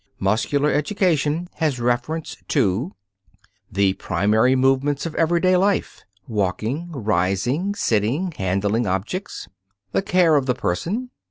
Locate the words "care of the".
10.01-10.55